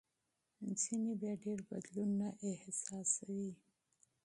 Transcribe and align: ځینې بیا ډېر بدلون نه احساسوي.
ځینې 0.81 1.11
بیا 1.21 1.33
ډېر 1.43 1.59
بدلون 1.69 2.09
نه 2.19 2.29
احساسوي. 2.49 3.51